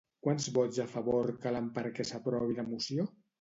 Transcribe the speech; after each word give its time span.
Quants 0.27 0.45
vots 0.53 0.79
a 0.83 0.85
favor 0.93 1.19
calen 1.43 1.67
perquè 1.77 2.07
s'aprovi 2.13 2.59
la 2.63 2.67
moció? 2.73 3.07